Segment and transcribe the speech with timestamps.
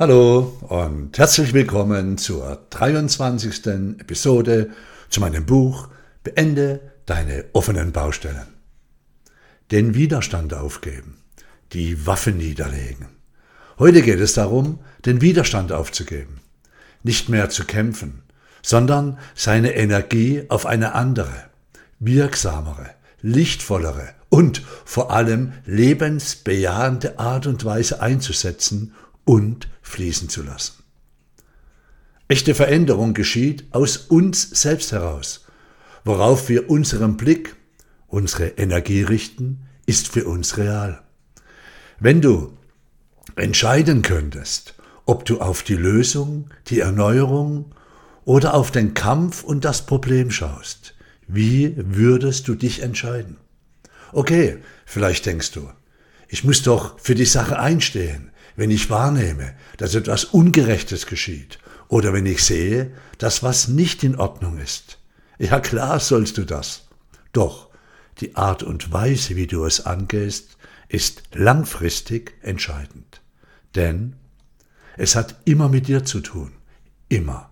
[0.00, 3.66] Hallo und herzlich willkommen zur 23.
[3.98, 4.70] Episode
[5.10, 5.88] zu meinem Buch
[6.24, 8.46] Beende deine offenen Baustellen.
[9.70, 11.18] Den Widerstand aufgeben,
[11.74, 13.08] die Waffen niederlegen.
[13.78, 16.40] Heute geht es darum, den Widerstand aufzugeben,
[17.02, 18.22] nicht mehr zu kämpfen,
[18.62, 21.50] sondern seine Energie auf eine andere,
[21.98, 22.88] wirksamere,
[23.20, 28.94] lichtvollere und vor allem lebensbejahende Art und Weise einzusetzen
[29.30, 30.82] und fließen zu lassen.
[32.26, 35.46] Echte Veränderung geschieht aus uns selbst heraus.
[36.02, 37.54] Worauf wir unseren Blick,
[38.08, 41.04] unsere Energie richten, ist für uns real.
[42.00, 42.58] Wenn du
[43.36, 44.74] entscheiden könntest,
[45.06, 47.72] ob du auf die Lösung, die Erneuerung
[48.24, 50.96] oder auf den Kampf und das Problem schaust,
[51.28, 53.36] wie würdest du dich entscheiden?
[54.10, 55.70] Okay, vielleicht denkst du,
[56.26, 58.29] ich muss doch für die Sache einstehen,
[58.60, 64.16] wenn ich wahrnehme, dass etwas Ungerechtes geschieht oder wenn ich sehe, dass was nicht in
[64.16, 64.98] Ordnung ist.
[65.38, 66.82] Ja klar sollst du das.
[67.32, 67.70] Doch
[68.18, 73.22] die Art und Weise, wie du es angehst, ist langfristig entscheidend.
[73.76, 74.16] Denn
[74.98, 76.52] es hat immer mit dir zu tun.
[77.08, 77.48] Immer.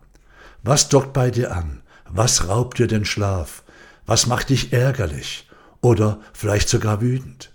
[0.62, 1.80] Was dockt bei dir an?
[2.05, 3.64] Was raubt dir den Schlaf?
[4.05, 5.48] Was macht dich ärgerlich?
[5.80, 7.50] Oder vielleicht sogar wütend?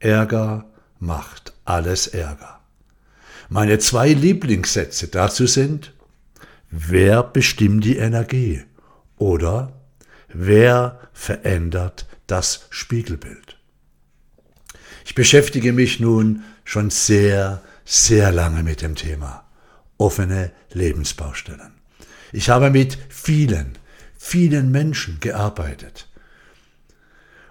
[0.00, 0.66] Ärger
[0.98, 2.59] macht alles Ärger.
[3.52, 5.92] Meine zwei Lieblingssätze dazu sind,
[6.70, 8.62] wer bestimmt die Energie
[9.16, 9.72] oder
[10.28, 13.58] wer verändert das Spiegelbild.
[15.04, 19.44] Ich beschäftige mich nun schon sehr, sehr lange mit dem Thema
[19.98, 21.72] offene Lebensbaustellen.
[22.30, 23.72] Ich habe mit vielen,
[24.16, 26.08] vielen Menschen gearbeitet.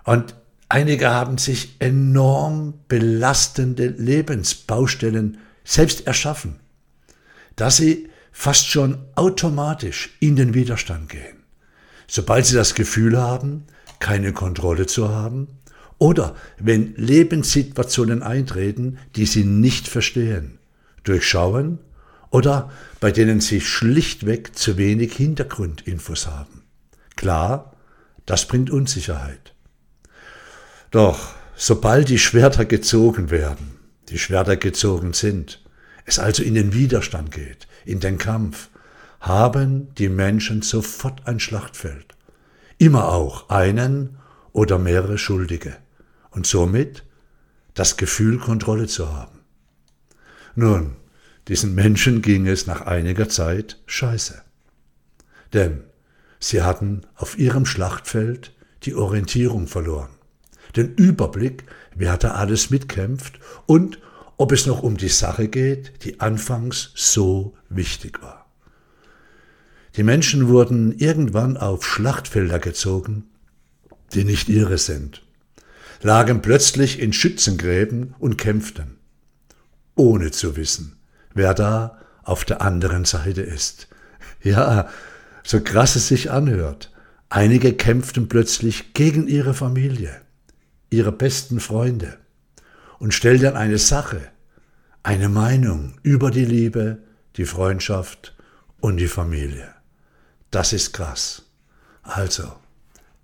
[0.06, 0.34] Und
[0.70, 6.56] einige haben sich enorm belastende Lebensbaustellen selbst erschaffen,
[7.56, 11.44] dass sie fast schon automatisch in den Widerstand gehen.
[12.08, 13.66] Sobald sie das Gefühl haben,
[14.00, 15.48] keine Kontrolle zu haben,
[16.00, 20.58] oder wenn Lebenssituationen eintreten, die sie nicht verstehen,
[21.04, 21.78] durchschauen
[22.32, 26.64] oder bei denen sie schlichtweg zu wenig Hintergrundinfos haben.
[27.16, 27.76] Klar,
[28.26, 29.54] das bringt Unsicherheit.
[30.90, 33.79] Doch sobald die Schwerter gezogen werden,
[34.10, 35.64] die Schwerter gezogen sind,
[36.06, 38.70] es also in den Widerstand geht, in den Kampf,
[39.20, 42.16] haben die Menschen sofort ein Schlachtfeld.
[42.78, 44.18] Immer auch einen
[44.52, 45.78] oder mehrere Schuldige
[46.32, 47.04] und somit
[47.74, 49.40] das Gefühl, Kontrolle zu haben.
[50.56, 50.96] Nun,
[51.48, 54.42] diesen Menschen ging es nach einiger Zeit scheiße.
[55.54, 55.84] Denn
[56.40, 58.54] sie hatten auf ihrem Schlachtfeld
[58.84, 60.19] die Orientierung verloren
[60.76, 61.64] den Überblick,
[61.96, 64.00] wer da alles mitkämpft und
[64.38, 68.50] ob es noch um die Sache geht, die anfangs so wichtig war.
[69.98, 73.26] Die Menschen wurden irgendwann auf Schlachtfelder gezogen,
[74.14, 75.24] die nicht ihre sind,
[76.02, 78.98] lagen plötzlich in Schützengräben und kämpften,
[79.96, 80.98] ohne zu wissen,
[81.34, 83.90] wer da auf der anderen Seite ist.
[84.42, 84.88] Ja,
[85.44, 86.94] so krass es sich anhört,
[87.28, 90.22] einige kämpften plötzlich gegen ihre Familie
[90.90, 92.18] ihre besten Freunde
[93.00, 94.22] und stellt dann eine Sache,
[95.04, 97.00] eine Meinung über die Liebe,
[97.36, 98.36] die Freundschaft
[98.80, 99.74] und die Familie.
[100.52, 101.44] Das ist krass.
[102.04, 102.54] Also,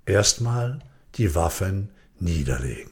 [0.05, 0.79] erstmal
[1.15, 1.89] die Waffen
[2.19, 2.91] niederlegen.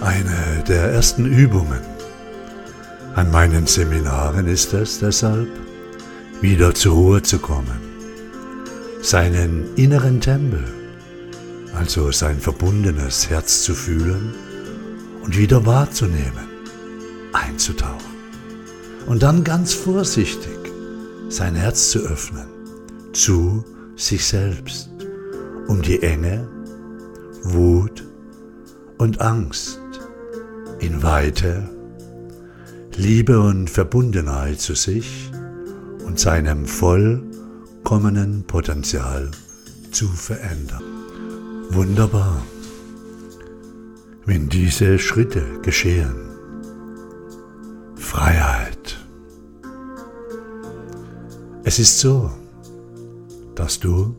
[0.00, 1.80] Eine der ersten Übungen
[3.14, 5.48] an meinen Seminaren ist es deshalb,
[6.40, 7.80] wieder zur Ruhe zu kommen,
[9.02, 10.64] seinen inneren Tempel,
[11.74, 14.34] also sein verbundenes Herz zu fühlen
[15.22, 16.48] und wieder wahrzunehmen,
[17.32, 17.98] einzutauchen.
[19.06, 20.56] Und dann ganz vorsichtig
[21.28, 22.46] sein Herz zu öffnen
[23.12, 23.64] zu
[23.96, 24.90] sich selbst,
[25.66, 26.46] um die Enge,
[27.42, 28.06] Wut
[28.98, 29.80] und Angst
[30.78, 31.68] in Weite,
[32.96, 35.30] Liebe und Verbundenheit zu sich
[36.08, 39.30] und seinem vollkommenen Potenzial
[39.90, 40.82] zu verändern.
[41.68, 42.42] Wunderbar,
[44.24, 46.16] wenn diese Schritte geschehen.
[47.96, 48.98] Freiheit.
[51.64, 52.30] Es ist so,
[53.54, 54.16] dass du,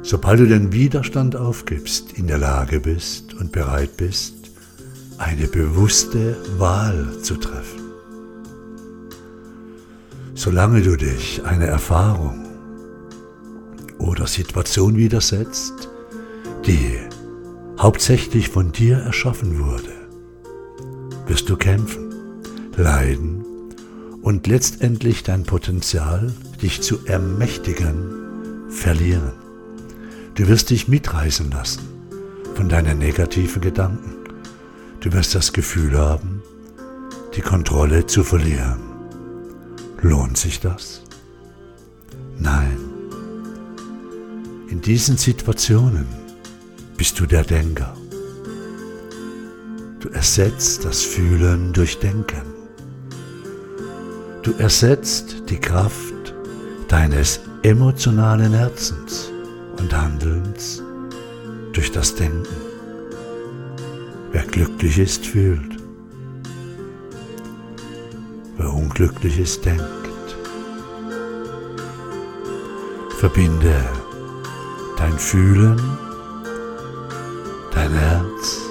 [0.00, 4.34] sobald du den Widerstand aufgibst, in der Lage bist und bereit bist,
[5.18, 7.85] eine bewusste Wahl zu treffen
[10.46, 12.46] solange du dich einer Erfahrung
[13.98, 15.88] oder Situation widersetzt,
[16.64, 17.00] die
[17.80, 19.90] hauptsächlich von dir erschaffen wurde,
[21.26, 22.12] wirst du kämpfen,
[22.76, 23.44] leiden
[24.22, 26.32] und letztendlich dein Potenzial,
[26.62, 29.32] dich zu ermächtigen, verlieren.
[30.36, 31.82] Du wirst dich mitreißen lassen
[32.54, 34.14] von deinen negativen Gedanken.
[35.00, 36.40] Du wirst das Gefühl haben,
[37.34, 38.85] die Kontrolle zu verlieren.
[40.02, 41.02] Lohnt sich das?
[42.38, 42.78] Nein.
[44.68, 46.06] In diesen Situationen
[46.96, 47.96] bist du der Denker.
[50.00, 52.42] Du ersetzt das Fühlen durch Denken.
[54.42, 56.34] Du ersetzt die Kraft
[56.88, 59.32] deines emotionalen Herzens
[59.78, 60.82] und Handelns
[61.72, 62.46] durch das Denken.
[64.30, 65.75] Wer glücklich ist, fühlt.
[68.66, 69.84] Wer unglücklich ist, denkt.
[73.16, 73.76] Verbinde
[74.98, 75.80] dein Fühlen,
[77.72, 78.62] dein Herz,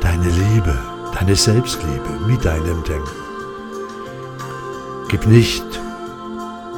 [0.00, 0.76] deine Liebe,
[1.16, 3.22] deine Selbstliebe mit deinem Denken.
[5.08, 5.64] Gib nicht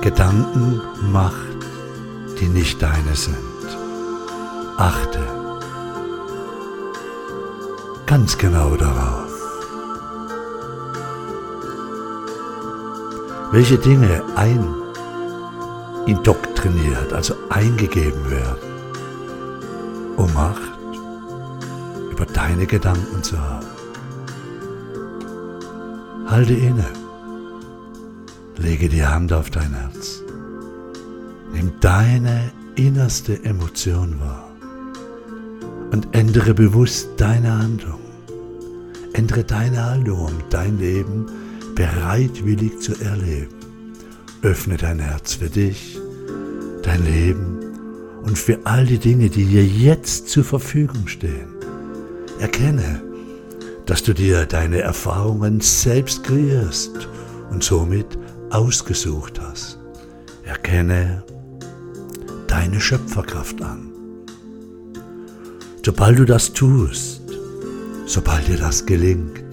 [0.02, 1.56] Gedanken Macht,
[2.38, 3.36] die nicht deine sind.
[4.76, 5.20] Achte
[8.04, 9.25] ganz genau darauf.
[13.56, 14.62] Welche Dinge ein
[16.04, 18.58] indoktriniert, also eingegeben werden,
[20.18, 20.60] um Macht
[22.12, 23.64] über deine Gedanken zu haben.
[26.26, 26.84] Halte inne,
[28.58, 30.22] lege die Hand auf dein Herz,
[31.54, 34.50] nimm deine innerste Emotion wahr
[35.92, 38.00] und ändere bewusst deine Handlung.
[39.14, 41.24] Ändere deine Haltung, um dein Leben
[41.76, 43.54] bereitwillig zu erleben.
[44.42, 45.98] Öffne dein Herz für dich,
[46.82, 47.58] dein Leben
[48.22, 51.54] und für all die Dinge, die dir jetzt zur Verfügung stehen.
[52.40, 53.02] Erkenne,
[53.86, 57.08] dass du dir deine Erfahrungen selbst kreierst
[57.50, 58.18] und somit
[58.50, 59.78] ausgesucht hast.
[60.44, 61.22] Erkenne
[62.48, 63.92] deine Schöpferkraft an.
[65.84, 67.22] Sobald du das tust,
[68.06, 69.45] sobald dir das gelingt,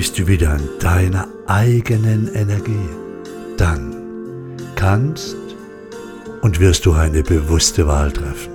[0.00, 2.88] bist du wieder in deiner eigenen Energie.
[3.58, 5.36] Dann kannst
[6.40, 8.50] und wirst du eine bewusste Wahl treffen.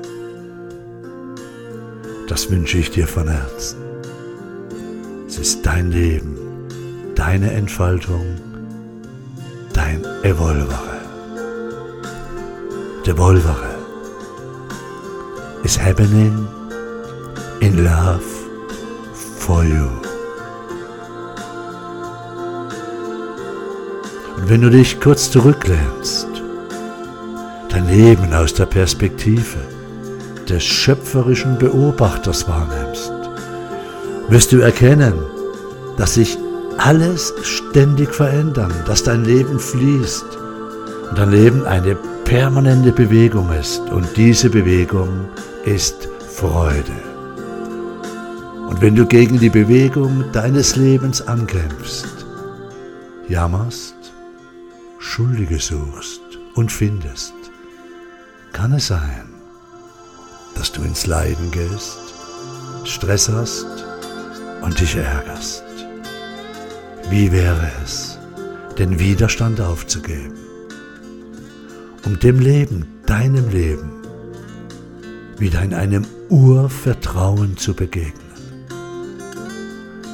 [2.28, 3.78] Das wünsche ich dir von Herzen.
[5.28, 6.36] Es ist dein Leben,
[7.14, 8.26] deine Entfaltung,
[9.72, 11.00] dein Evolvere.
[13.06, 13.76] Devolvere
[15.64, 16.48] is happening
[17.62, 18.26] in love
[19.38, 20.15] for you.
[24.48, 26.28] Wenn du dich kurz zurücklehnst,
[27.70, 29.58] dein Leben aus der Perspektive
[30.48, 33.12] des schöpferischen Beobachters wahrnimmst,
[34.30, 35.16] wirst du erkennen,
[35.98, 36.38] dass sich
[36.78, 40.26] alles ständig verändern, dass dein Leben fließt
[41.10, 41.96] und dein Leben eine
[42.26, 45.26] permanente Bewegung ist und diese Bewegung
[45.64, 46.92] ist Freude.
[48.70, 52.26] Und wenn du gegen die Bewegung deines Lebens ankämpfst,
[53.28, 53.95] jammerst,
[55.08, 56.20] Schuldige suchst
[56.56, 57.36] und findest,
[58.52, 59.30] kann es sein,
[60.56, 62.00] dass du ins Leiden gehst,
[62.84, 63.68] Stress hast
[64.62, 65.64] und dich ärgerst.
[67.10, 68.18] Wie wäre es,
[68.78, 70.34] den Widerstand aufzugeben,
[72.04, 73.92] um dem Leben, deinem Leben,
[75.38, 78.34] wieder in einem Urvertrauen zu begegnen?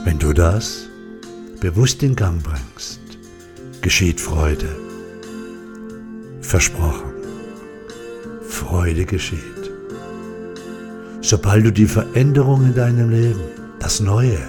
[0.03, 0.89] Wenn du das
[1.59, 3.10] bewusst in Gang bringst,
[3.81, 4.69] geschieht Freude.
[6.41, 7.11] Versprochen.
[8.47, 9.39] Freude geschieht.
[11.21, 13.41] Sobald du die Veränderung in deinem Leben,
[13.79, 14.39] das Neue,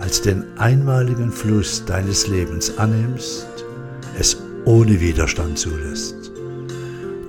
[0.00, 3.46] als den einmaligen Fluss deines Lebens annimmst,
[4.18, 6.32] es ohne Widerstand zulässt,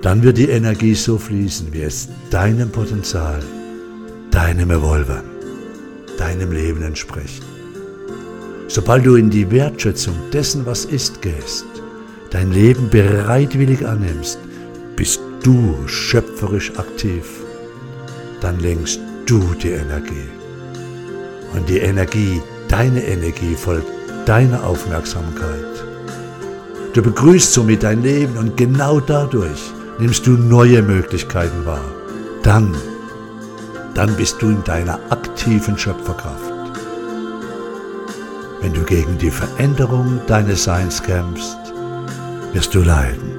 [0.02, 3.40] dann wird die Energie so fließen, wie es deinem Potenzial,
[4.30, 5.24] deinem Evolvern,
[6.18, 7.42] deinem Leben entspricht.
[8.68, 11.64] Sobald du in die Wertschätzung dessen, was ist, gehst,
[12.30, 14.38] dein Leben bereitwillig annimmst,
[14.96, 17.24] bist du schöpferisch aktiv.
[18.40, 20.28] Dann lenkst du die Energie.
[21.54, 23.88] Und die Energie, deine Energie folgt
[24.26, 25.84] deiner Aufmerksamkeit.
[26.92, 29.60] Du begrüßt somit dein Leben und genau dadurch
[29.98, 31.84] nimmst du neue Möglichkeiten wahr.
[32.42, 32.74] Dann,
[33.94, 36.55] dann bist du in deiner aktiven Schöpferkraft.
[38.66, 41.56] Wenn du gegen die Veränderung deines Seins kämpfst,
[42.52, 43.38] wirst du leiden.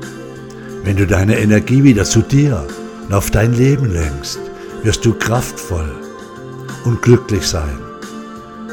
[0.86, 2.66] Wenn du deine Energie wieder zu dir
[3.06, 4.40] und auf dein Leben lenkst,
[4.84, 5.92] wirst du kraftvoll
[6.86, 7.78] und glücklich sein.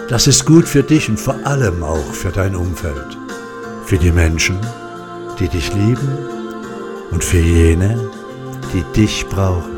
[0.08, 3.18] Das ist gut für dich und vor allem auch für dein Umfeld,
[3.84, 4.56] für die Menschen,
[5.40, 6.18] die dich lieben
[7.10, 7.98] und für jene,
[8.72, 9.72] die dich brauchen.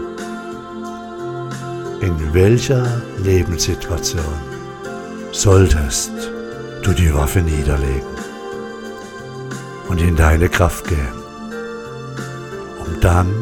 [2.03, 4.21] In welcher Lebenssituation
[5.33, 6.36] solltest
[6.87, 8.07] du die Waffe niederlegen
[9.89, 11.19] und in deine Kraft gehen,
[12.79, 13.35] um dann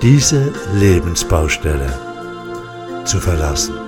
[0.00, 1.92] diese Lebensbaustelle
[3.04, 3.85] zu verlassen.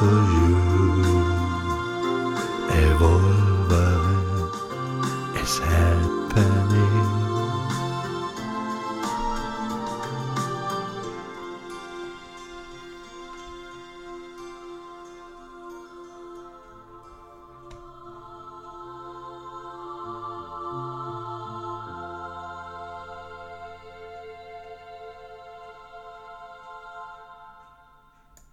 [0.00, 0.37] In love